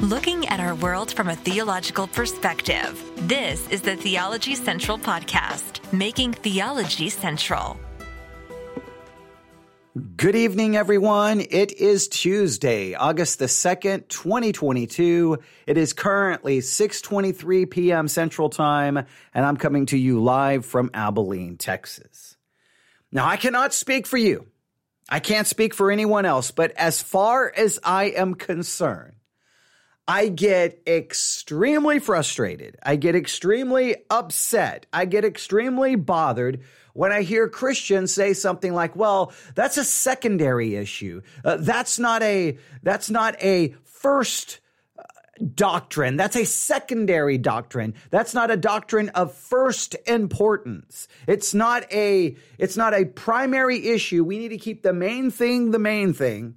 [0.00, 3.02] looking at our world from a theological perspective.
[3.16, 7.76] This is the Theology Central Podcast, making theology central.
[10.16, 11.40] Good evening, everyone.
[11.40, 15.38] It is Tuesday, August the 2nd, 2022.
[15.66, 18.06] It is currently 6.23 p.m.
[18.06, 22.36] Central Time, and I'm coming to you live from Abilene, Texas.
[23.10, 24.46] Now, I cannot speak for you.
[25.08, 29.14] I can't speak for anyone else, but as far as I am concerned,
[30.10, 32.78] I get extremely frustrated.
[32.82, 34.86] I get extremely upset.
[34.90, 36.62] I get extremely bothered
[36.94, 41.20] when I hear Christians say something like, well, that's a secondary issue.
[41.44, 44.60] Uh, that's not a, that's not a first
[44.98, 45.02] uh,
[45.54, 46.16] doctrine.
[46.16, 47.92] That's a secondary doctrine.
[48.10, 51.06] That's not a doctrine of first importance.
[51.26, 54.24] It's not a, it's not a primary issue.
[54.24, 56.54] We need to keep the main thing the main thing.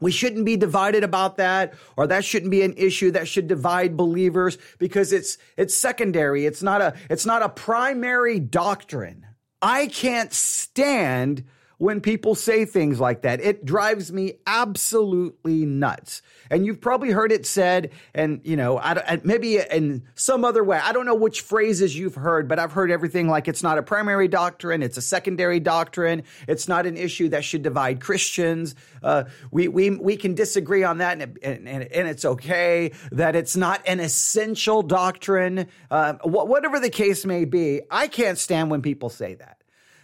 [0.00, 3.96] We shouldn't be divided about that, or that shouldn't be an issue that should divide
[3.96, 6.46] believers because it's, it's secondary.
[6.46, 9.26] It's not a, it's not a primary doctrine.
[9.62, 11.44] I can't stand
[11.80, 13.40] when people say things like that.
[13.40, 16.20] It drives me absolutely nuts.
[16.50, 20.76] And you've probably heard it said, and you know, I, maybe in some other way.
[20.76, 23.82] I don't know which phrases you've heard, but I've heard everything like it's not a
[23.82, 28.74] primary doctrine, it's a secondary doctrine, it's not an issue that should divide Christians.
[29.02, 33.56] Uh, we we we can disagree on that, and, and, and, it's okay that it's
[33.56, 35.66] not an essential doctrine.
[35.90, 39.62] Uh, whatever the case may be, I can't stand when people say that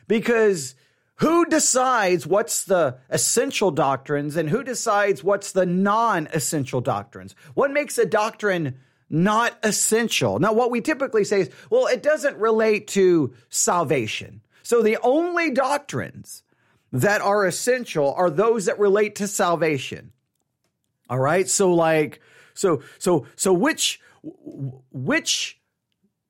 [0.08, 0.74] because
[1.16, 7.34] who decides what's the essential doctrines and who decides what's the non essential doctrines?
[7.54, 8.78] What makes a doctrine
[9.08, 10.38] not essential?
[10.38, 14.42] Now, what we typically say is, well, it doesn't relate to salvation.
[14.62, 16.42] So the only doctrines
[16.92, 20.12] that are essential are those that relate to salvation.
[21.08, 21.48] All right.
[21.48, 22.20] So like,
[22.52, 24.00] so, so, so which,
[24.92, 25.60] which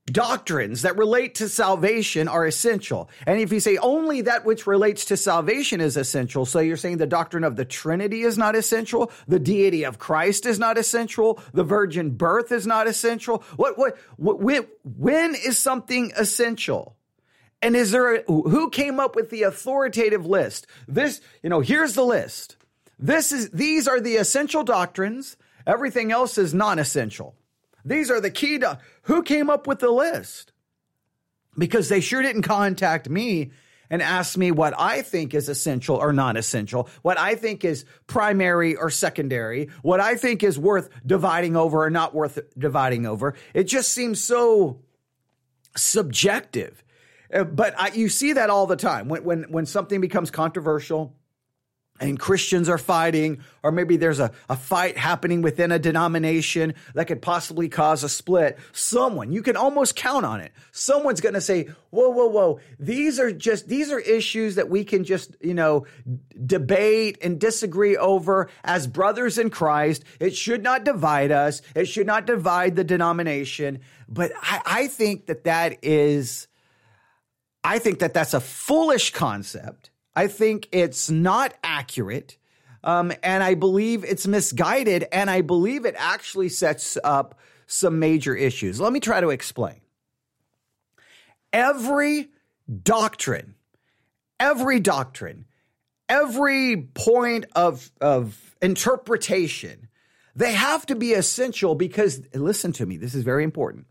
[0.07, 3.11] doctrines that relate to salvation are essential.
[3.27, 6.99] And if you say only that which relates to salvation is essential, so you're saying
[6.99, 11.41] the doctrine of the Trinity is not essential, the deity of Christ is not essential,
[11.53, 13.43] the virgin birth is not essential.
[13.57, 16.97] What, what, what when, when is something essential?
[17.61, 20.67] And is there, a, who came up with the authoritative list?
[20.87, 22.57] This, you know, here's the list.
[22.99, 25.37] This is, these are the essential doctrines.
[25.67, 27.35] Everything else is non-essential.
[27.87, 30.53] These are the key to who came up with the list.
[31.57, 33.53] Because they sure didn't contact me
[33.89, 37.85] and ask me what I think is essential or non essential, what I think is
[38.07, 43.35] primary or secondary, what I think is worth dividing over or not worth dividing over.
[43.55, 44.81] It just seems so
[45.77, 46.83] subjective.
[47.33, 51.15] Uh, but I, you see that all the time when, when, when something becomes controversial
[51.99, 57.07] and Christians are fighting, or maybe there's a, a fight happening within a denomination that
[57.07, 58.59] could possibly cause a split.
[58.73, 60.53] Someone, you can almost count on it.
[60.73, 62.61] Someone's going to say, whoa, whoa, whoa.
[62.79, 65.87] These are just, these are issues that we can just, you know,
[66.45, 70.05] debate and disagree over as brothers in Christ.
[70.21, 71.63] It should not divide us.
[71.75, 73.81] It should not divide the denomination.
[74.09, 76.47] But I, I think that that is,
[77.65, 82.39] I think that that's a foolish concept I think it's not accurate.
[82.83, 85.05] Um, and I believe it's misguided.
[85.13, 88.81] And I believe it actually sets up some major issues.
[88.81, 89.81] Let me try to explain.
[91.53, 92.31] Every
[92.83, 93.55] doctrine,
[94.41, 95.45] every doctrine,
[96.09, 99.89] every point of, of interpretation,
[100.35, 103.87] they have to be essential because, listen to me, this is very important.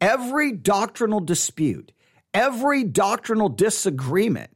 [0.00, 1.92] Every doctrinal dispute,
[2.34, 4.50] every doctrinal disagreement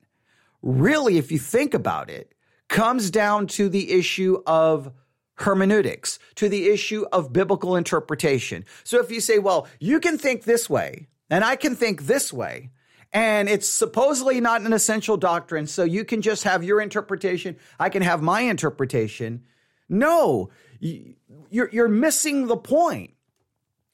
[0.63, 2.35] really, if you think about it,
[2.69, 4.93] comes down to the issue of
[5.35, 8.65] hermeneutics, to the issue of biblical interpretation.
[8.85, 12.33] So if you say, well, you can think this way, and I can think this
[12.33, 12.71] way,
[13.13, 17.89] and it's supposedly not an essential doctrine, so you can just have your interpretation, I
[17.89, 19.45] can have my interpretation.
[19.89, 23.15] No, you're, you're missing the point.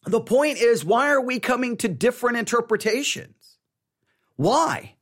[0.05, 3.57] The point is, why are we coming to different interpretations?
[4.35, 4.96] Why?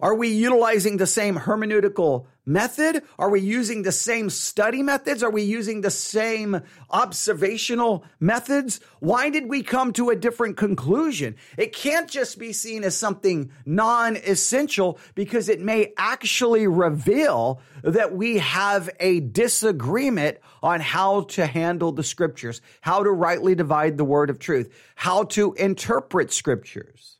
[0.00, 3.02] Are we utilizing the same hermeneutical method?
[3.18, 5.24] Are we using the same study methods?
[5.24, 8.78] Are we using the same observational methods?
[9.00, 11.34] Why did we come to a different conclusion?
[11.56, 18.14] It can't just be seen as something non essential because it may actually reveal that
[18.14, 24.04] we have a disagreement on how to handle the scriptures, how to rightly divide the
[24.04, 27.17] word of truth, how to interpret scriptures.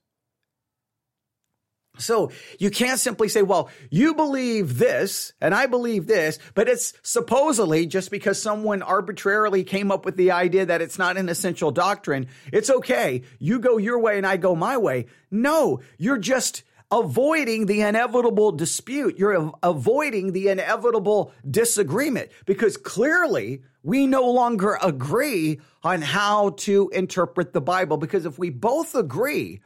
[1.98, 6.94] So you can't simply say, well, you believe this and I believe this, but it's
[7.02, 11.70] supposedly just because someone arbitrarily came up with the idea that it's not an essential
[11.70, 12.28] doctrine.
[12.52, 13.22] It's okay.
[13.38, 15.06] You go your way and I go my way.
[15.30, 19.18] No, you're just avoiding the inevitable dispute.
[19.18, 27.52] You're avoiding the inevitable disagreement because clearly we no longer agree on how to interpret
[27.52, 27.96] the Bible.
[27.96, 29.60] Because if we both agree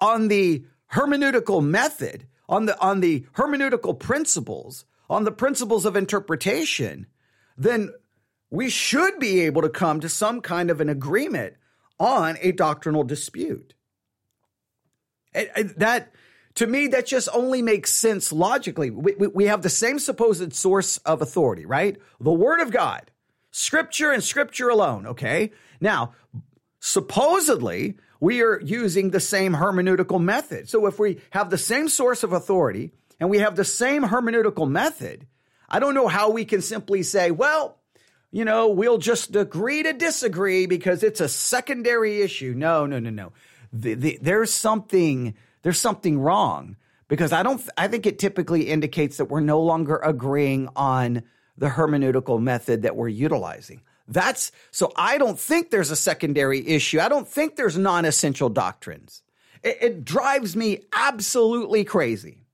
[0.00, 7.06] on the hermeneutical method, on the, on the hermeneutical principles, on the principles of interpretation,
[7.56, 7.90] then
[8.50, 11.54] we should be able to come to some kind of an agreement
[11.98, 13.74] on a doctrinal dispute.
[15.76, 16.12] That,
[16.56, 18.90] to me, that just only makes sense logically.
[18.90, 21.96] We, we, we have the same supposed source of authority, right?
[22.18, 23.12] The Word of God,
[23.52, 25.52] Scripture and Scripture alone, okay?
[25.80, 26.14] Now,
[26.80, 30.68] supposedly, we are using the same hermeneutical method.
[30.68, 34.70] So if we have the same source of authority and we have the same hermeneutical
[34.70, 35.26] method,
[35.68, 37.78] I don't know how we can simply say, well,
[38.30, 42.54] you know, we'll just agree to disagree because it's a secondary issue.
[42.56, 43.32] No, no, no, no.
[43.72, 46.76] The, the, there's something there's something wrong
[47.08, 51.22] because I don't I think it typically indicates that we're no longer agreeing on
[51.56, 53.82] the hermeneutical method that we're utilizing.
[54.10, 56.98] That's so I don't think there's a secondary issue.
[56.98, 59.22] I don't think there's non essential doctrines.
[59.62, 62.44] It, it, drives me absolutely crazy.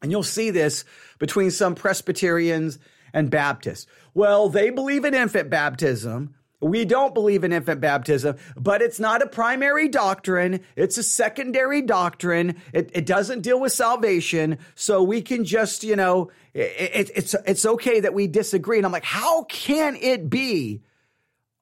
[0.00, 0.84] And you'll see this
[1.18, 2.78] between some Presbyterians
[3.12, 3.86] and Baptists.
[4.12, 9.22] Well, they believe in infant baptism, we don't believe in infant baptism, but it's not
[9.22, 10.60] a primary doctrine.
[10.76, 12.56] It's a secondary doctrine.
[12.72, 14.58] It, it doesn't deal with salvation.
[14.74, 18.78] So we can just, you know, it, it's, it's okay that we disagree.
[18.78, 20.80] And I'm like, how can it be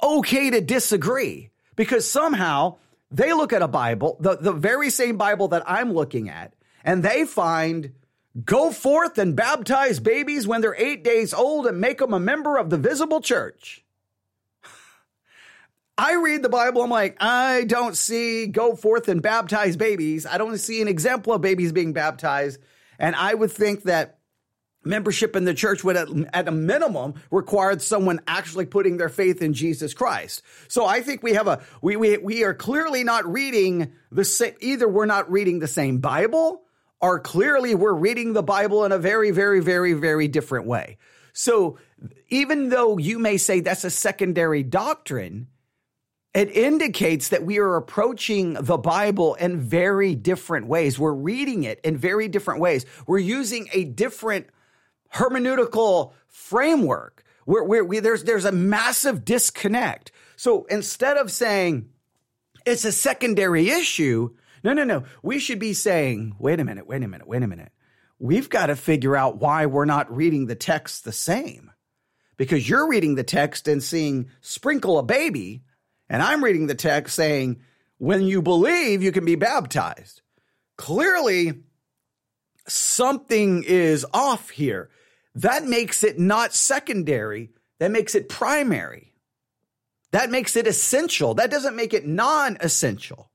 [0.03, 1.51] okay to disagree?
[1.75, 2.77] Because somehow
[3.11, 6.55] they look at a Bible, the, the very same Bible that I'm looking at,
[6.85, 7.93] and they find
[8.45, 12.57] go forth and baptize babies when they're eight days old and make them a member
[12.57, 13.85] of the visible church.
[16.03, 20.27] I read the Bible, I'm like, I don't see go forth and baptize babies.
[20.27, 22.59] I don't see an example of babies being baptized.
[22.99, 24.19] And I would think that
[24.85, 29.43] membership in the church would, at, at, a minimum, require someone actually putting their faith
[29.43, 30.43] in Jesus Christ.
[30.67, 34.55] So I think we have a, we, we, we are clearly not reading the same,
[34.59, 36.63] either we're not reading the same Bible
[37.01, 40.99] or clearly we're reading the Bible in a very, very, very, very different way.
[41.33, 41.79] So
[42.29, 45.47] even though you may say that's a secondary doctrine,
[46.35, 50.99] it indicates that we are approaching the Bible in very different ways.
[50.99, 52.87] We're reading it in very different ways.
[53.07, 54.47] We're using a different
[55.15, 57.25] hermeneutical framework.
[57.45, 60.13] Where, where we, there's there's a massive disconnect.
[60.37, 61.89] So instead of saying
[62.65, 64.31] it's a secondary issue,
[64.65, 65.05] no, no, no.
[65.23, 67.73] We should be saying, wait a minute, wait a minute, wait a minute.
[68.19, 71.73] We've got to figure out why we're not reading the text the same.
[72.37, 75.65] Because you're reading the text and seeing sprinkle a baby,
[76.09, 77.61] and I'm reading the text saying,
[77.99, 80.23] when you believe, you can be baptized.
[80.77, 81.63] Clearly,
[82.67, 84.91] something is off here.
[85.37, 89.15] That makes it not secondary, that makes it primary.
[90.11, 91.35] That makes it essential.
[91.35, 93.31] That doesn't make it non essential.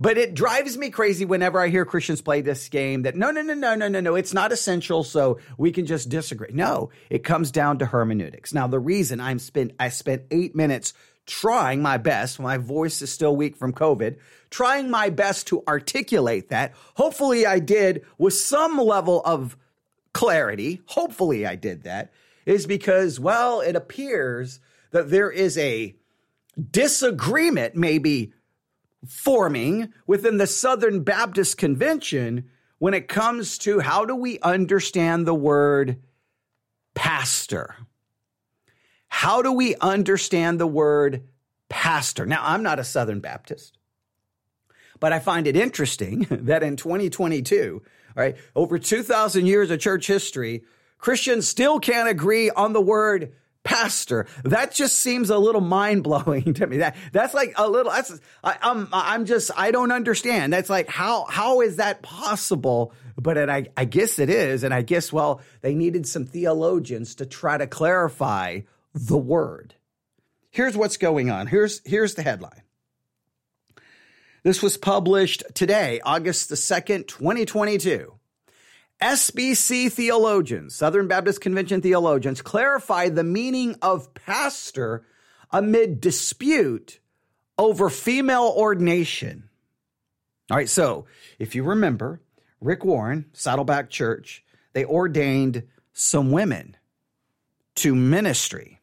[0.00, 3.42] But it drives me crazy whenever I hear Christians play this game that no, no,
[3.42, 6.50] no, no, no, no, no, it's not essential, so we can just disagree.
[6.52, 8.54] No, it comes down to hermeneutics.
[8.54, 10.94] Now, the reason I'm spent I spent eight minutes
[11.26, 12.38] trying my best.
[12.38, 14.16] My voice is still weak from COVID,
[14.50, 16.74] trying my best to articulate that.
[16.94, 19.56] Hopefully, I did with some level of
[20.12, 20.82] clarity.
[20.86, 22.12] Hopefully, I did that.
[22.46, 25.96] Is because, well, it appears that there is a
[26.70, 28.32] disagreement, maybe
[29.06, 35.34] forming within the Southern Baptist Convention when it comes to how do we understand the
[35.34, 36.02] word
[36.94, 37.76] pastor.
[39.16, 41.22] How do we understand the word
[41.68, 42.26] pastor?
[42.26, 43.78] Now, I'm not a Southern Baptist,
[44.98, 50.08] but I find it interesting that in 2022, all right, over 2,000 years of church
[50.08, 50.64] history,
[50.98, 54.26] Christians still can't agree on the word pastor.
[54.42, 56.78] That just seems a little mind blowing to me.
[56.78, 57.92] That that's like a little.
[57.92, 60.52] That's I, I'm I'm just I don't understand.
[60.52, 62.92] That's like how how is that possible?
[63.16, 67.14] But it, I I guess it is, and I guess well they needed some theologians
[67.16, 68.62] to try to clarify
[68.94, 69.74] the word.
[70.50, 71.48] Here's what's going on.
[71.48, 72.62] Here's, here's the headline.
[74.44, 78.14] This was published today, August the 2nd, 2022.
[79.02, 85.04] SBC theologians, Southern Baptist Convention theologians, clarify the meaning of pastor
[85.50, 87.00] amid dispute
[87.58, 89.48] over female ordination.
[90.50, 91.06] All right, so
[91.38, 92.20] if you remember,
[92.60, 96.76] Rick Warren, Saddleback Church, they ordained some women
[97.76, 98.73] to ministry.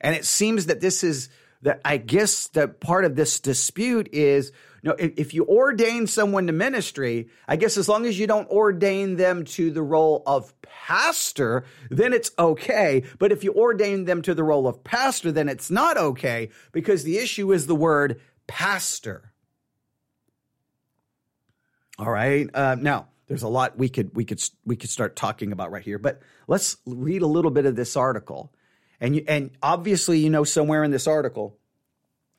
[0.00, 1.28] And it seems that this is
[1.62, 4.52] that I guess that part of this dispute is
[4.82, 8.26] you know, if, if, you ordain someone to ministry, I guess as long as you
[8.26, 13.02] don't ordain them to the role of pastor, then it's okay.
[13.18, 17.04] But if you ordain them to the role of pastor, then it's not okay because
[17.04, 19.32] the issue is the word pastor.
[21.98, 22.48] All right.
[22.54, 25.84] Uh, now, there's a lot we could we could we could start talking about right
[25.84, 28.52] here, but let's read a little bit of this article.
[29.00, 31.56] And you, and obviously, you know, somewhere in this article,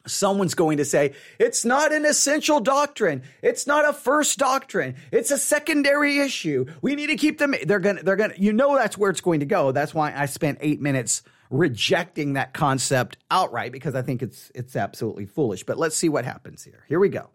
[0.05, 3.23] someone's going to say it's not an essential doctrine.
[3.41, 4.95] It's not a first doctrine.
[5.11, 6.65] It's a secondary issue.
[6.81, 9.41] We need to keep them they're gonna they're gonna you know that's where it's going
[9.41, 9.71] to go.
[9.71, 14.75] That's why i spent eight minutes rejecting that concept outright because i think it's it's
[14.75, 15.63] absolutely foolish.
[15.63, 16.85] But let's see what happens here.
[16.87, 17.29] Here we go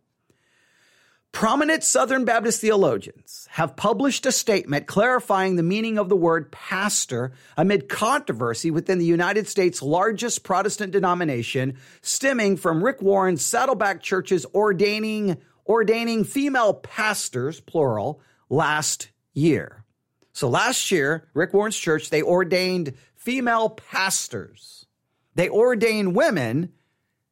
[1.32, 7.32] Prominent Southern Baptist theologians have published a statement clarifying the meaning of the word pastor
[7.58, 14.46] amid controversy within the United States' largest Protestant denomination, stemming from Rick Warren's Saddleback Church's
[14.54, 19.84] ordaining, ordaining female pastors, plural, last year.
[20.32, 24.86] So last year, Rick Warren's church, they ordained female pastors.
[25.34, 26.72] They ordained women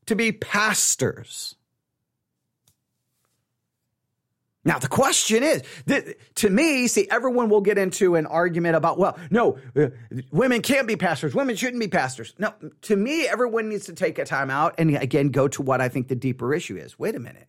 [0.07, 1.57] to be pastors.
[4.65, 5.63] Now, the question is,
[6.37, 9.89] to me, see, everyone will get into an argument about, well, no, uh,
[10.33, 11.35] women can't be pastors.
[11.35, 12.35] Women shouldn't be pastors.
[12.39, 15.83] No, to me, everyone needs to take a time out and again go to what
[15.83, 16.99] I think the deeper issue is.
[16.99, 17.49] Wait a minute.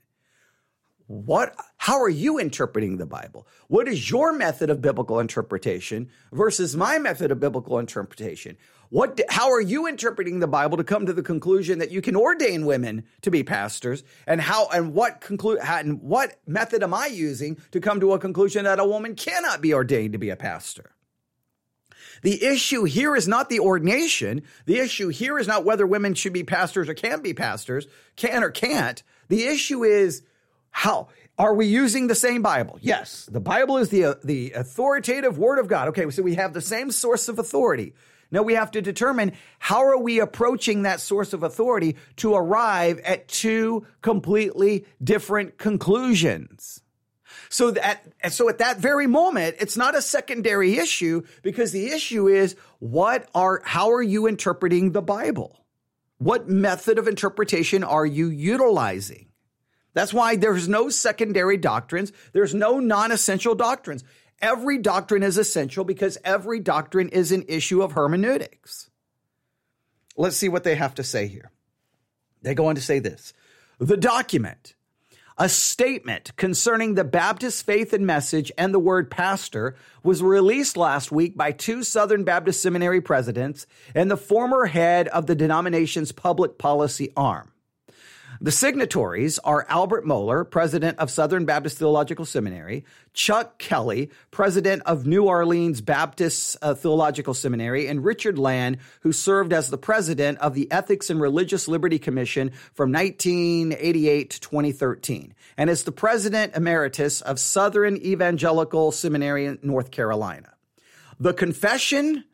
[1.07, 3.48] What, how are you interpreting the Bible?
[3.67, 8.57] What is your method of biblical interpretation versus my method of biblical interpretation?
[8.95, 12.15] What, how are you interpreting the Bible to come to the conclusion that you can
[12.15, 14.05] ordain women to be pastors?
[14.25, 18.19] And how, and what conclude, and what method am I using to come to a
[18.19, 20.91] conclusion that a woman cannot be ordained to be a pastor?
[22.21, 24.43] The issue here is not the ordination.
[24.65, 28.45] The issue here is not whether women should be pastors or can be pastors, can
[28.45, 29.03] or can't.
[29.27, 30.21] The issue is
[30.69, 32.79] how are we using the same Bible?
[32.81, 35.89] Yes, the Bible is the uh, the authoritative word of God.
[35.89, 37.93] Okay, so we have the same source of authority.
[38.32, 43.00] Now we have to determine how are we approaching that source of authority to arrive
[43.00, 46.82] at two completely different conclusions.
[47.50, 52.27] So that, so at that very moment, it's not a secondary issue because the issue
[52.27, 55.65] is what are, how are you interpreting the Bible?
[56.17, 59.27] What method of interpretation are you utilizing?
[59.94, 62.12] That's why there's no secondary doctrines.
[62.34, 64.03] There's no non-essential doctrines.
[64.42, 68.89] Every doctrine is essential because every doctrine is an issue of hermeneutics.
[70.18, 71.51] Let's see what they have to say here.
[72.42, 73.34] They go on to say this
[73.80, 74.75] The document,
[75.38, 81.12] a statement concerning the Baptist faith and message and the word pastor, was released last
[81.12, 86.58] week by two Southern Baptist Seminary presidents and the former head of the denomination's public
[86.58, 87.51] policy arm.
[88.42, 95.06] The signatories are Albert Mohler, president of Southern Baptist Theological Seminary, Chuck Kelly, president of
[95.06, 100.54] New Orleans Baptist uh, Theological Seminary, and Richard Land, who served as the president of
[100.54, 107.22] the Ethics and Religious Liberty Commission from 1988 to 2013, and is the president emeritus
[107.22, 110.51] of Southern Evangelical Seminary in North Carolina.
[111.20, 112.25] The confession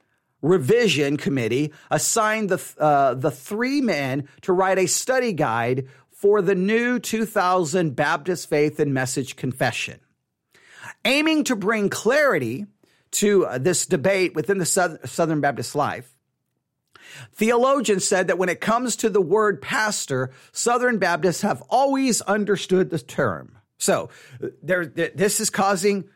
[0.42, 6.56] revision committee assigned the uh, the three men to write a study guide for the
[6.56, 10.00] new 2000 Baptist Faith and Message Confession,
[11.04, 12.68] aiming to bring clarity
[13.12, 16.16] to uh, this debate within the Southern Baptist life.
[17.34, 22.90] Theologians said that when it comes to the word pastor, Southern Baptists have always understood
[22.90, 23.58] the term.
[23.78, 24.10] So
[24.62, 26.08] there, this is causing,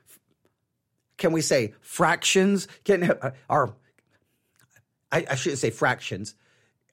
[1.18, 2.68] can we say fractions?
[2.84, 3.74] Can, uh, are
[5.12, 6.36] I, I shouldn't say fractions.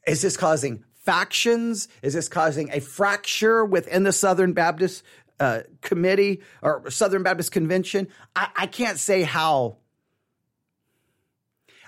[0.07, 1.89] Is this causing factions?
[2.03, 5.03] Is this causing a fracture within the Southern Baptist
[5.41, 8.09] uh, Committee or Southern Baptist Convention?
[8.35, 9.77] I, I can't say how.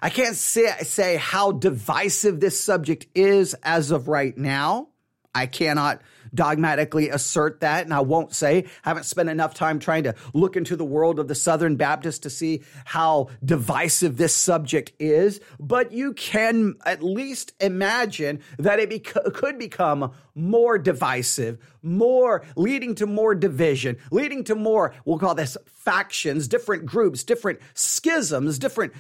[0.03, 4.89] I can't say, say how divisive this subject is as of right now.
[5.35, 6.03] I cannot
[6.35, 8.65] dogmatically assert that, and I won't say.
[8.85, 12.23] I haven't spent enough time trying to look into the world of the Southern Baptist
[12.25, 19.05] to see how divisive this subject is, but you can at least imagine that it
[19.05, 25.57] could become more divisive, more leading to more division, leading to more, we'll call this
[25.67, 28.93] factions, different groups, different schisms, different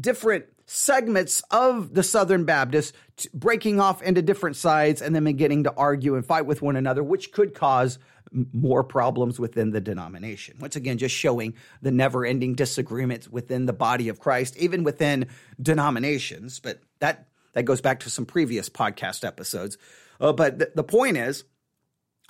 [0.00, 2.92] different segments of the Southern Baptists
[3.32, 7.02] breaking off into different sides and then beginning to argue and fight with one another,
[7.02, 7.98] which could cause
[8.52, 10.56] more problems within the denomination.
[10.60, 15.26] Once again, just showing the never ending disagreements within the body of Christ, even within
[15.60, 16.58] denominations.
[16.58, 19.78] But that, that goes back to some previous podcast episodes.
[20.20, 21.44] Uh, but th- the point is,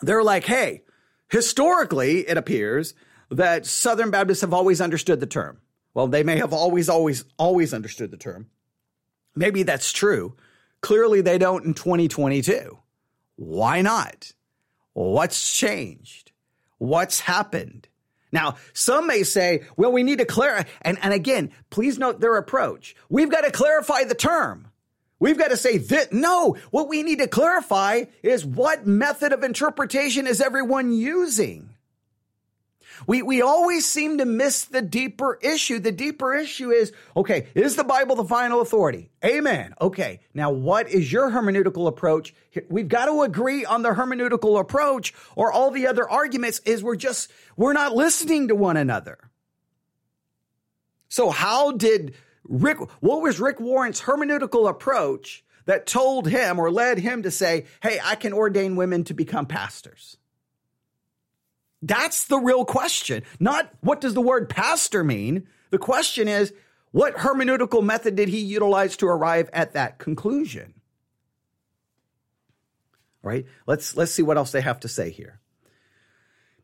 [0.02, 0.82] they're like, hey,
[1.30, 2.94] historically, it appears
[3.30, 5.60] that Southern Baptists have always understood the term.
[5.94, 8.48] Well, they may have always, always, always understood the term.
[9.34, 10.36] Maybe that's true.
[10.80, 12.78] Clearly, they don't in 2022.
[13.36, 14.32] Why not?
[14.92, 16.32] What's changed?
[16.78, 17.88] What's happened?
[18.32, 20.68] Now, some may say, well, we need to clarify.
[20.82, 22.96] And, and again, please note their approach.
[23.08, 24.68] We've got to clarify the term.
[25.20, 29.44] We've got to say that no, what we need to clarify is what method of
[29.44, 31.73] interpretation is everyone using?
[33.06, 35.78] We, we always seem to miss the deeper issue.
[35.78, 39.10] The deeper issue is, okay, is the Bible the final authority?
[39.24, 39.74] Amen.
[39.80, 40.20] Okay.
[40.32, 42.34] Now, what is your hermeneutical approach?
[42.68, 46.96] We've got to agree on the hermeneutical approach or all the other arguments is we're
[46.96, 49.18] just, we're not listening to one another.
[51.08, 56.98] So how did Rick, what was Rick Warren's hermeneutical approach that told him or led
[56.98, 60.16] him to say, Hey, I can ordain women to become pastors?
[61.86, 63.24] That's the real question.
[63.38, 65.46] Not what does the word pastor mean?
[65.70, 66.52] The question is,
[66.92, 70.72] what hermeneutical method did he utilize to arrive at that conclusion?
[73.22, 75.40] All right, let's let's see what else they have to say here.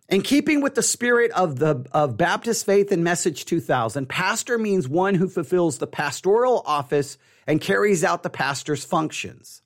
[0.09, 4.89] In keeping with the spirit of the of Baptist Faith and Message 2000, pastor means
[4.89, 9.63] one who fulfills the pastoral office and carries out the pastor's functions.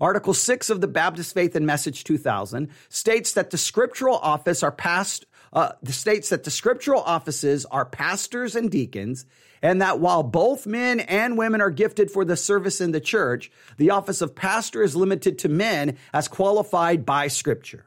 [0.00, 4.72] Article 6 of the Baptist Faith and Message 2000 states that the scriptural office are
[4.72, 9.24] past uh, states that the scriptural offices are pastors and deacons,
[9.62, 13.52] and that while both men and women are gifted for the service in the church,
[13.76, 17.84] the office of pastor is limited to men as qualified by scripture.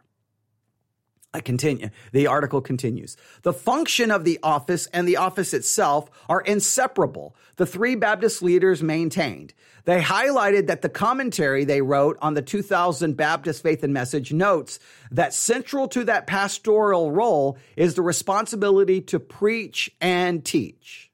[1.38, 1.92] I continue.
[2.14, 3.16] The article continues.
[3.44, 8.82] The function of the office and the office itself are inseparable, the three Baptist leaders
[8.82, 9.54] maintained.
[9.86, 14.80] They highlighted that the commentary they wrote on the 2000 Baptist Faith and Message notes
[15.12, 21.12] that central to that pastoral role is the responsibility to preach and teach.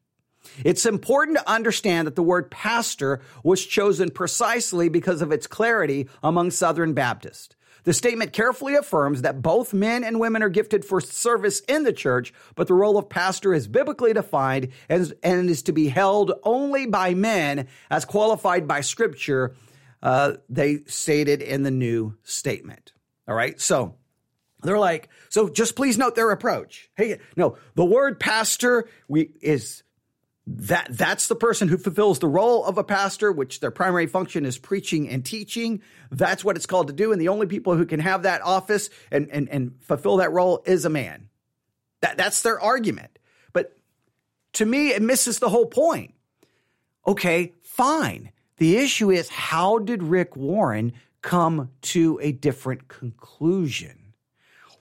[0.64, 6.08] It's important to understand that the word pastor was chosen precisely because of its clarity
[6.24, 7.58] among Southern Baptists.
[7.84, 11.94] The statement carefully affirms that both men and women are gifted for service in the
[11.94, 16.32] church, but the role of pastor is biblically defined and, and is to be held
[16.44, 19.54] only by men as qualified by scripture,
[20.02, 22.94] uh, they stated in the new statement.
[23.28, 23.60] All right.
[23.60, 23.96] So
[24.62, 26.90] they're like, so just please note their approach.
[26.96, 29.84] Hey, no, the word pastor we is
[30.46, 34.46] that that's the person who fulfills the role of a pastor which their primary function
[34.46, 35.82] is preaching and teaching.
[36.12, 37.14] That's what it's called to do.
[37.14, 40.62] And the only people who can have that office and and, and fulfill that role
[40.66, 41.30] is a man.
[42.02, 43.18] That that's their argument.
[43.54, 43.78] But
[44.54, 46.14] to me it misses the whole point.
[47.08, 48.32] Okay fine.
[48.58, 54.14] The issue is how did rick warren come to a different conclusion?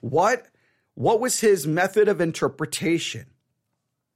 [0.01, 0.47] What
[0.93, 3.27] what was his method of interpretation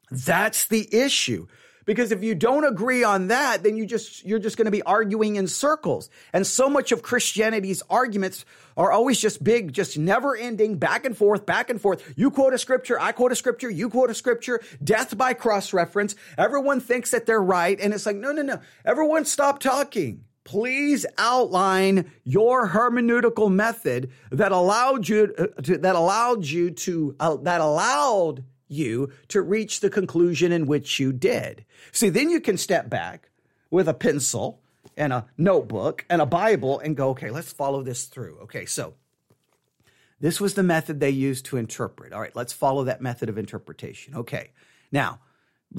[0.09, 1.47] that's the issue.
[1.87, 4.83] Because if you don't agree on that, then you just, you're just going to be
[4.83, 6.09] arguing in circles.
[6.33, 8.43] And so much of Christianity's arguments
[8.75, 12.13] are always just big, just never ending, back and forth, back and forth.
[12.17, 15.71] You quote a scripture, I quote a scripture, you quote a scripture, death by cross
[15.71, 16.15] reference.
[16.37, 17.79] Everyone thinks that they're right.
[17.79, 18.59] And it's like, no, no, no.
[18.83, 20.25] Everyone stop talking.
[20.43, 27.37] Please outline your hermeneutical method that allowed you uh, to, that allowed you to, uh,
[27.43, 31.65] that allowed you to reach the conclusion in which you did.
[31.91, 33.29] See, then you can step back
[33.69, 34.61] with a pencil
[34.95, 38.39] and a notebook and a Bible and go, okay, let's follow this through.
[38.43, 38.95] Okay, so
[40.19, 42.13] this was the method they used to interpret.
[42.13, 44.15] All right, let's follow that method of interpretation.
[44.15, 44.51] Okay,
[44.91, 45.19] now,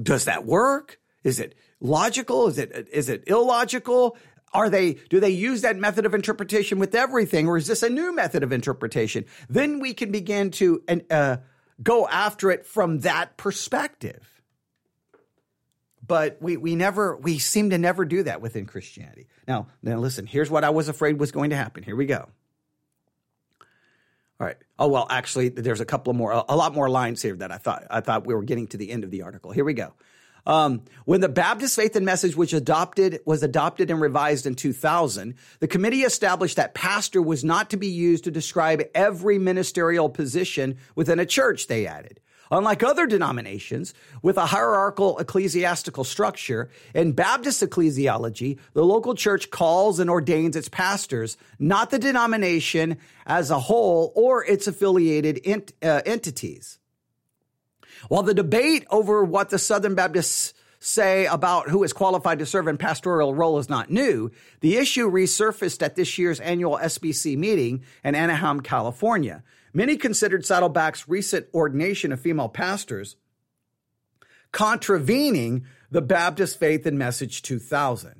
[0.00, 1.00] does that work?
[1.24, 2.46] Is it logical?
[2.48, 4.16] Is it is it illogical?
[4.52, 7.90] Are they do they use that method of interpretation with everything, or is this a
[7.90, 9.24] new method of interpretation?
[9.48, 11.38] Then we can begin to uh,
[11.82, 14.42] go after it from that perspective.
[16.06, 19.26] But we, we never, we seem to never do that within Christianity.
[19.46, 21.82] Now, now listen, here's what I was afraid was going to happen.
[21.82, 22.28] Here we go.
[24.40, 24.56] All right.
[24.78, 27.58] Oh, well, actually, there's a couple of more, a lot more lines here that I
[27.58, 29.50] thought, I thought we were getting to the end of the article.
[29.50, 29.92] Here we go.
[30.48, 35.34] Um, when the Baptist Faith and Message was adopted was adopted and revised in 2000,
[35.60, 40.78] the committee established that pastor was not to be used to describe every ministerial position
[40.96, 41.66] within a church.
[41.66, 42.18] They added.
[42.50, 50.00] Unlike other denominations with a hierarchical ecclesiastical structure, in Baptist ecclesiology, the local church calls
[50.00, 56.00] and ordains its pastors, not the denomination as a whole or its affiliated ent- uh,
[56.06, 56.78] entities.
[58.08, 62.68] While the debate over what the Southern Baptists say about who is qualified to serve
[62.68, 64.30] in pastoral role is not new,
[64.60, 69.42] the issue resurfaced at this year's annual SBC meeting in Anaheim, California.
[69.72, 73.16] Many considered Saddleback's recent ordination of female pastors
[74.52, 78.17] contravening the Baptist Faith and Message 2000.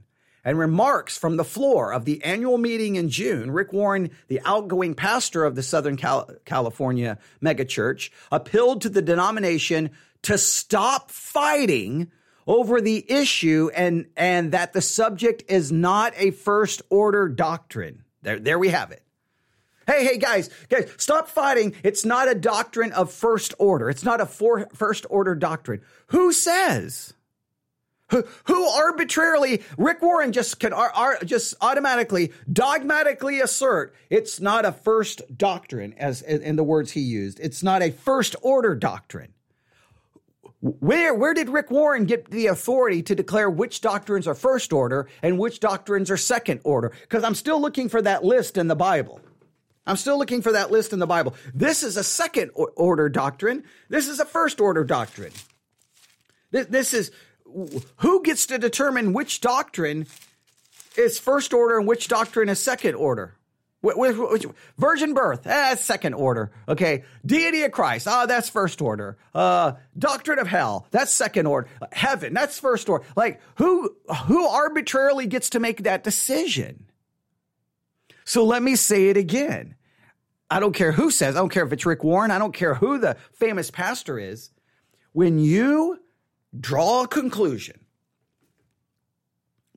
[0.49, 4.95] And remarks from the floor of the annual meeting in June, Rick Warren, the outgoing
[4.95, 9.91] pastor of the Southern Cal- California megachurch, appealed to the denomination
[10.23, 12.11] to stop fighting
[12.47, 18.03] over the issue and, and that the subject is not a first order doctrine.
[18.23, 19.03] There, there we have it.
[19.87, 21.75] Hey, hey, guys, guys, stop fighting.
[21.83, 23.91] It's not a doctrine of first order.
[23.91, 25.83] It's not a for, first order doctrine.
[26.07, 27.13] Who says?
[28.11, 30.73] Who, arbitrarily, Rick Warren just can
[31.27, 37.39] just automatically, dogmatically assert it's not a first doctrine, as in the words he used.
[37.39, 39.35] It's not a first order doctrine.
[40.61, 45.09] Where, where did Rick Warren get the authority to declare which doctrines are first order
[45.23, 46.93] and which doctrines are second order?
[47.03, 49.21] Because I'm still looking for that list in the Bible.
[49.87, 51.35] I'm still looking for that list in the Bible.
[51.55, 53.65] This is a second order doctrine.
[53.89, 55.33] This is a first order doctrine.
[56.51, 57.13] This, this is
[57.97, 60.07] who gets to determine which doctrine
[60.97, 63.35] is first order and which doctrine is second order?
[64.77, 66.51] virgin birth, eh, second order.
[66.69, 67.05] Okay.
[67.25, 69.17] Deity of Christ, ah, that's first order.
[69.35, 71.69] Uh, doctrine of hell, that's second order.
[71.93, 73.05] Heaven, that's first order.
[73.17, 73.95] Like who,
[74.27, 76.87] who arbitrarily gets to make that decision?
[78.25, 79.75] So let me say it again.
[80.51, 82.75] I don't care who says, I don't care if it's Rick Warren, I don't care
[82.75, 84.51] who the famous pastor is.
[85.13, 85.99] When you
[86.59, 87.81] draw a conclusion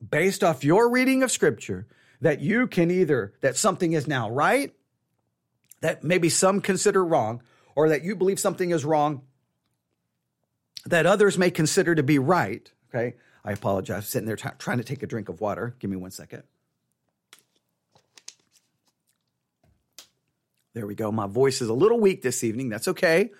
[0.10, 1.88] based off your reading of scripture,
[2.21, 4.73] that you can either, that something is now right,
[5.81, 7.41] that maybe some consider wrong,
[7.75, 9.21] or that you believe something is wrong
[10.86, 12.71] that others may consider to be right.
[12.89, 13.15] Okay.
[13.43, 14.07] I apologize.
[14.07, 15.75] Sitting there t- trying to take a drink of water.
[15.79, 16.43] Give me one second.
[20.73, 21.12] There we go.
[21.12, 22.69] My voice is a little weak this evening.
[22.69, 23.31] That's okay.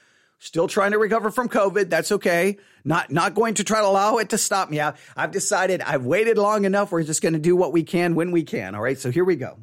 [0.44, 1.92] Still trying to recover from COVID.
[1.92, 2.58] That's okay.
[2.84, 4.82] Not not going to try to allow it to stop me.
[4.82, 6.92] I, I've decided I've waited long enough.
[6.92, 8.74] We're just going to do what we can when we can.
[8.74, 8.98] All right.
[8.98, 9.60] So here we go.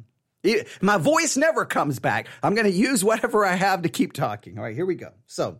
[0.81, 2.27] My voice never comes back.
[2.41, 4.57] I'm going to use whatever I have to keep talking.
[4.57, 4.73] All right.
[4.73, 5.11] Here we go.
[5.27, 5.59] So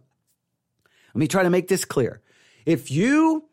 [1.13, 2.21] let me try to make this clear.
[2.65, 3.48] If you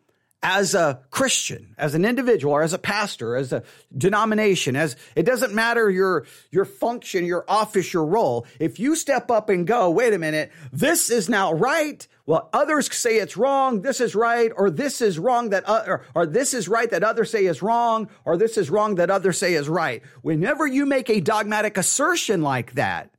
[0.47, 3.65] as a Christian, as an individual, or as a pastor, as a
[3.99, 8.47] denomination, as it doesn't matter your, your function, your office, your role.
[8.61, 12.07] If you step up and go, wait a minute, this is now right.
[12.27, 13.83] Well, others say it's wrong.
[13.83, 14.53] This is right.
[14.57, 17.61] Or this is wrong that, uh, or, or this is right that others say is
[17.61, 18.09] wrong.
[18.25, 20.01] Or this is wrong that others say is right.
[20.23, 23.11] Whenever you make a dogmatic assertion like that,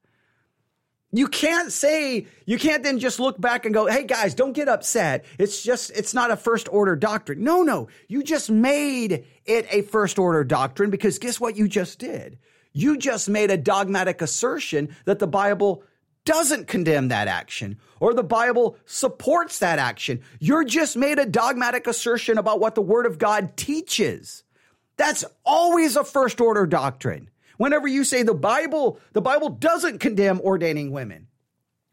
[1.11, 4.67] you can't say, you can't then just look back and go, hey guys, don't get
[4.67, 5.25] upset.
[5.39, 7.43] It's just, it's not a first order doctrine.
[7.43, 7.87] No, no.
[8.07, 12.37] You just made it a first order doctrine because guess what you just did?
[12.73, 15.83] You just made a dogmatic assertion that the Bible
[16.25, 20.21] doesn't condemn that action or the Bible supports that action.
[20.39, 24.43] You're just made a dogmatic assertion about what the Word of God teaches.
[24.97, 27.29] That's always a first order doctrine.
[27.57, 31.27] Whenever you say the Bible, the Bible doesn't condemn ordaining women.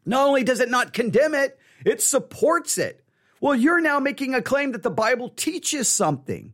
[0.05, 3.03] Not only does it not condemn it, it supports it.
[3.41, 6.53] Well, you're now making a claim that the Bible teaches something.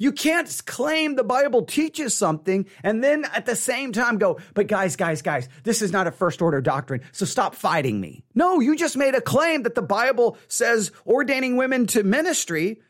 [0.00, 4.66] You can't claim the Bible teaches something and then at the same time go, but
[4.66, 8.24] guys, guys, guys, this is not a first order doctrine, so stop fighting me.
[8.34, 12.80] No, you just made a claim that the Bible says ordaining women to ministry,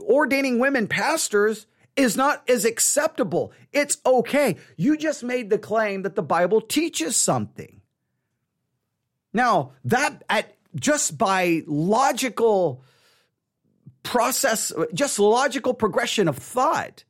[0.00, 3.52] ordaining women pastors is not as acceptable.
[3.72, 4.56] It's okay.
[4.76, 7.80] You just made the claim that the Bible teaches something.
[9.32, 12.82] Now, that at just by logical
[14.02, 17.04] process, just logical progression of thought,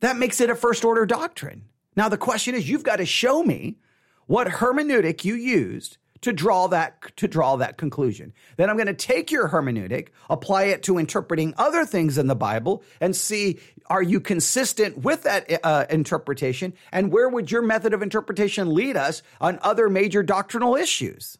[0.00, 1.64] that makes it a first order doctrine.
[1.96, 3.78] Now, the question is you've got to show me
[4.26, 8.32] what hermeneutic you used to draw that to draw that conclusion.
[8.56, 12.34] Then I'm going to take your hermeneutic, apply it to interpreting other things in the
[12.34, 17.94] Bible, and see are you consistent with that uh, interpretation, and where would your method
[17.94, 21.38] of interpretation lead us on other major doctrinal issues?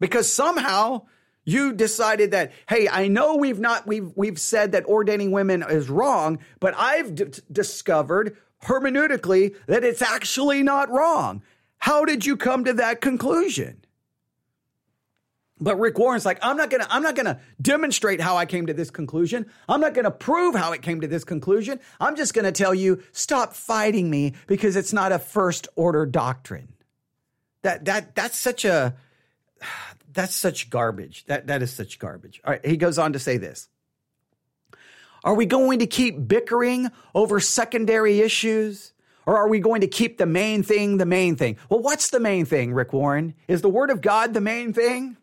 [0.00, 1.02] Because somehow
[1.44, 5.90] you decided that hey i know we've not we've we've said that ordaining women is
[5.90, 11.42] wrong but i've d- discovered hermeneutically that it's actually not wrong
[11.82, 13.81] how did you come to that conclusion?
[15.62, 18.74] But Rick Warren's like, I'm not gonna, I'm not gonna demonstrate how I came to
[18.74, 19.46] this conclusion.
[19.68, 21.78] I'm not gonna prove how it came to this conclusion.
[22.00, 26.72] I'm just gonna tell you, stop fighting me because it's not a first order doctrine.
[27.62, 28.96] That that that's such a
[30.12, 31.24] that's such garbage.
[31.26, 32.40] That that is such garbage.
[32.44, 33.68] All right, he goes on to say this.
[35.22, 38.92] Are we going to keep bickering over secondary issues?
[39.24, 41.56] Or are we going to keep the main thing the main thing?
[41.68, 43.34] Well, what's the main thing, Rick Warren?
[43.46, 45.16] Is the word of God the main thing?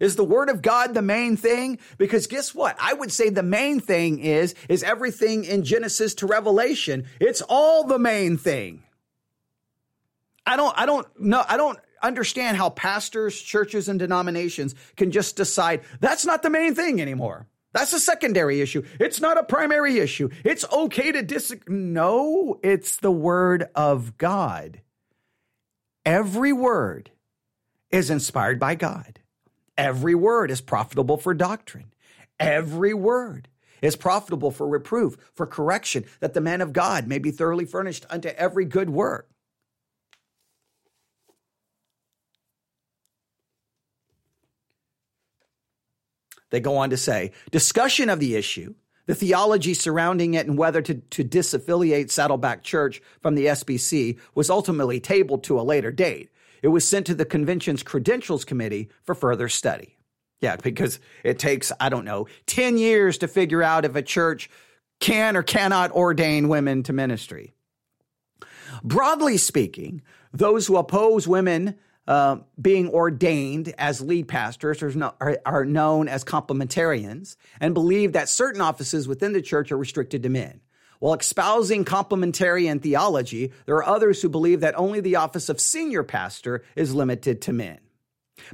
[0.00, 1.78] Is the word of God the main thing?
[1.98, 2.76] Because guess what?
[2.80, 7.06] I would say the main thing is, is everything in Genesis to Revelation.
[7.20, 8.82] It's all the main thing.
[10.46, 15.36] I don't, I don't know, I don't understand how pastors, churches, and denominations can just
[15.36, 17.46] decide that's not the main thing anymore.
[17.72, 18.82] That's a secondary issue.
[18.98, 20.30] It's not a primary issue.
[20.44, 21.76] It's okay to disagree.
[21.76, 24.80] No, it's the word of God.
[26.04, 27.10] Every word
[27.90, 29.19] is inspired by God.
[29.76, 31.92] Every word is profitable for doctrine.
[32.38, 33.48] Every word
[33.82, 38.06] is profitable for reproof, for correction, that the man of God may be thoroughly furnished
[38.10, 39.28] unto every good work.
[46.50, 48.74] They go on to say discussion of the issue,
[49.06, 54.50] the theology surrounding it, and whether to, to disaffiliate Saddleback Church from the SBC was
[54.50, 56.30] ultimately tabled to a later date.
[56.62, 59.96] It was sent to the convention's credentials committee for further study.
[60.40, 64.48] Yeah, because it takes, I don't know, 10 years to figure out if a church
[64.98, 67.52] can or cannot ordain women to ministry.
[68.82, 75.64] Broadly speaking, those who oppose women uh, being ordained as lead pastors are, are, are
[75.64, 80.60] known as complementarians and believe that certain offices within the church are restricted to men.
[81.00, 86.02] While espousing complementarian theology, there are others who believe that only the office of senior
[86.02, 87.78] pastor is limited to men.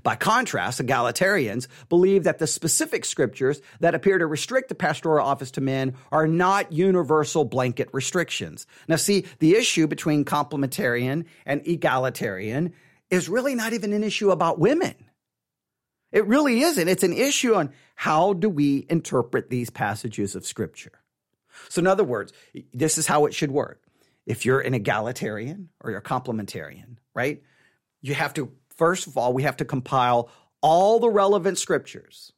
[0.02, 5.50] By contrast, egalitarians believe that the specific scriptures that appear to restrict the pastoral office
[5.52, 8.66] to men are not universal blanket restrictions.
[8.88, 12.72] Now, see, the issue between complementarian and egalitarian
[13.10, 14.94] is really not even an issue about women.
[16.12, 16.88] It really isn't.
[16.88, 20.92] It's an issue on how do we interpret these passages of scripture.
[21.68, 22.32] So, in other words,
[22.72, 23.82] this is how it should work.
[24.26, 27.42] If you're an egalitarian or you're a complementarian, right?
[28.02, 32.32] You have to, first of all, we have to compile all the relevant scriptures.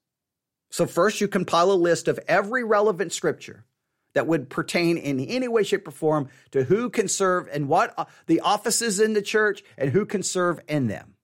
[0.70, 3.64] So, first, you compile a list of every relevant scripture
[4.14, 7.94] that would pertain in any way, shape, or form to who can serve and what
[7.96, 11.14] uh, the offices in the church and who can serve in them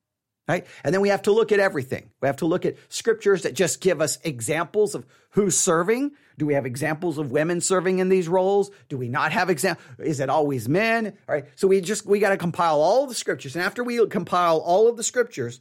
[0.47, 0.67] right?
[0.83, 2.11] And then we have to look at everything.
[2.21, 6.13] We have to look at scriptures that just give us examples of who's serving.
[6.37, 8.71] Do we have examples of women serving in these roles?
[8.89, 9.87] Do we not have examples?
[10.01, 11.07] Is it always men?
[11.29, 11.47] All right.
[11.57, 13.57] So we just, we got to compile all the scriptures.
[13.57, 15.61] And after we compile all of the scriptures,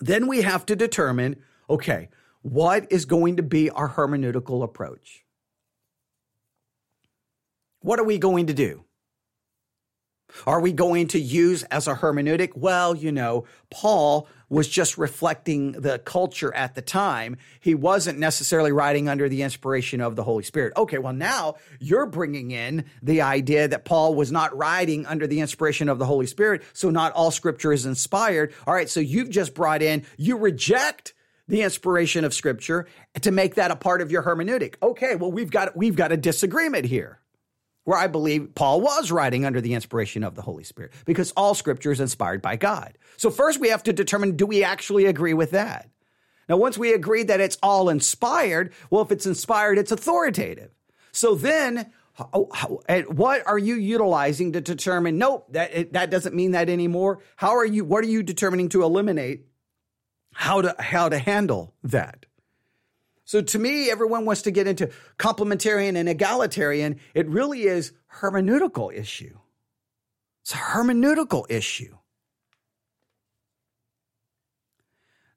[0.00, 1.36] then we have to determine,
[1.68, 2.08] okay,
[2.42, 5.24] what is going to be our hermeneutical approach?
[7.80, 8.84] What are we going to do?
[10.46, 12.56] Are we going to use as a hermeneutic?
[12.56, 17.38] Well, you know, Paul was just reflecting the culture at the time.
[17.58, 20.74] He wasn't necessarily writing under the inspiration of the Holy Spirit.
[20.76, 25.40] Okay, well, now you're bringing in the idea that Paul was not writing under the
[25.40, 28.52] inspiration of the Holy Spirit, so not all scripture is inspired.
[28.66, 31.14] All right, so you've just brought in, you reject
[31.48, 32.86] the inspiration of scripture
[33.22, 34.74] to make that a part of your hermeneutic.
[34.82, 37.21] Okay, well, we've got, we've got a disagreement here
[37.84, 41.54] where I believe Paul was writing under the inspiration of the Holy Spirit because all
[41.54, 42.96] scripture is inspired by God.
[43.16, 45.88] So first we have to determine do we actually agree with that?
[46.48, 50.70] Now, once we agree that it's all inspired, well, if it's inspired, it's authoritative.
[51.12, 51.92] So then,
[52.32, 52.50] oh,
[53.08, 55.18] what are you utilizing to determine?
[55.18, 57.20] Nope, that that doesn't mean that anymore.
[57.36, 57.84] How are you?
[57.84, 59.46] What are you determining to eliminate?
[60.34, 62.26] How to how to handle that?
[63.32, 67.00] So to me, everyone wants to get into complementarian and egalitarian.
[67.14, 69.38] It really is hermeneutical issue.
[70.42, 71.96] It's a hermeneutical issue.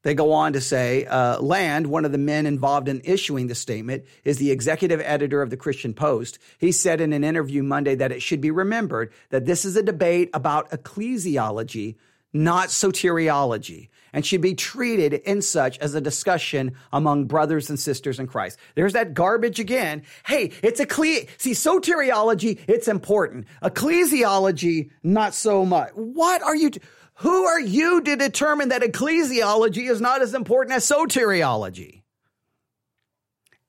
[0.01, 3.55] They go on to say, uh, Land, one of the men involved in issuing the
[3.55, 6.37] statement, is the executive editor of the Christian Post.
[6.57, 9.81] He said in an interview Monday that it should be remembered that this is a
[9.81, 11.95] debate about ecclesiology,
[12.35, 18.19] not soteriology and should be treated in such as a discussion among brothers and sisters
[18.19, 18.59] in Christ.
[18.75, 20.03] There's that garbage again.
[20.25, 23.45] Hey, it's a cle- see soteriology, it's important.
[23.63, 25.91] Ecclesiology, not so much.
[25.95, 26.71] What are you?
[26.71, 26.81] T-
[27.19, 32.03] who are you to determine that ecclesiology is not as important as soteriology?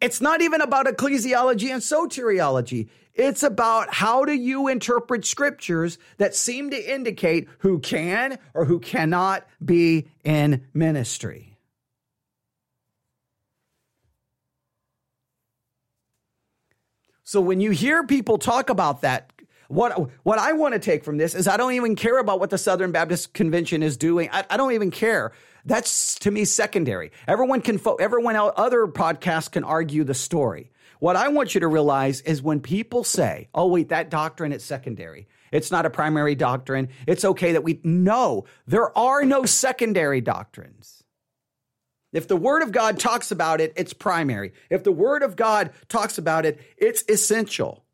[0.01, 2.89] It's not even about ecclesiology and soteriology.
[3.17, 8.79] It's about how do you interpret scriptures that seem to indicate who can or who
[8.79, 11.57] cannot be in ministry.
[17.25, 19.33] So when you hear people talk about that,
[19.69, 22.51] what what I want to take from this is I don't even care about what
[22.51, 24.29] the Southern Baptist Convention is doing.
[24.31, 25.33] I, I don't even care.
[25.65, 27.11] That's to me secondary.
[27.27, 30.71] Everyone can, fo- everyone else, other podcasts can argue the story.
[30.99, 34.65] What I want you to realize is when people say, "Oh wait, that doctrine is
[34.65, 36.89] secondary." It's not a primary doctrine.
[37.07, 41.05] It's okay that we know there are no secondary doctrines.
[42.13, 44.53] If the Word of God talks about it, it's primary.
[44.71, 47.85] If the Word of God talks about it, it's essential.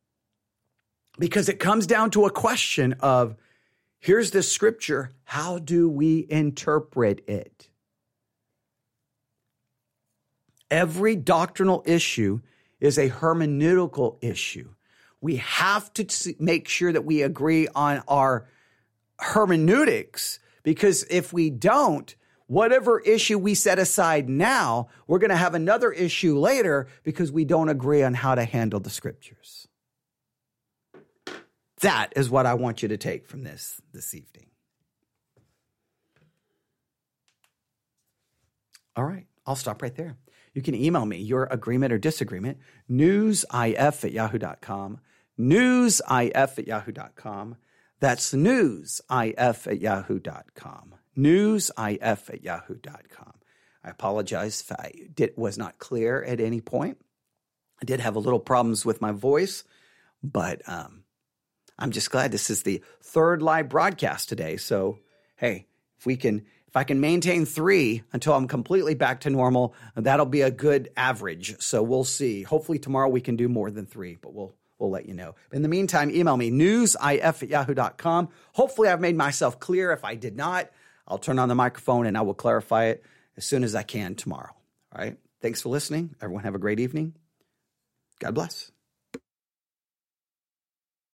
[1.19, 3.37] Because it comes down to a question of
[3.99, 7.69] here's the scripture, how do we interpret it?
[10.71, 12.41] Every doctrinal issue
[12.83, 14.69] is a hermeneutical issue.
[15.21, 18.49] We have to make sure that we agree on our
[19.21, 22.13] hermeneutics because if we don't,
[22.49, 27.45] whatever issue we set aside now, we're going to have another issue later because we
[27.45, 29.69] don't agree on how to handle the scriptures.
[31.83, 34.47] That is what I want you to take from this this evening.
[38.97, 40.17] All right, I'll stop right there.
[40.55, 42.59] You can email me your agreement or disagreement,
[42.91, 45.01] newsif at yahoo.com,
[45.39, 47.57] newsif at yahoo.com.
[48.01, 53.33] That's newsif at yahoo.com, newsif at yahoo.com.
[53.85, 56.99] I apologize if I did, was not clear at any point.
[57.81, 59.65] I did have a little problems with my voice,
[60.23, 61.03] but um,
[61.79, 64.57] I'm just glad this is the third live broadcast today.
[64.57, 64.99] So,
[65.37, 65.67] hey,
[65.99, 70.25] if we can if I can maintain three until I'm completely back to normal, that'll
[70.25, 71.61] be a good average.
[71.61, 72.45] So we'll see.
[72.45, 75.35] Hopefully tomorrow we can do more than three, but we'll we'll let you know.
[75.53, 78.31] In the meantime, email me newsif at yahoo.com.
[78.55, 79.93] Hopefully I've made myself clear.
[79.93, 80.71] If I did not,
[81.07, 83.05] I'll turn on the microphone and I will clarify it
[83.37, 84.55] as soon as I can tomorrow.
[84.97, 85.19] All right.
[85.43, 86.15] Thanks for listening.
[86.23, 87.17] Everyone have a great evening.
[88.19, 88.72] God bless.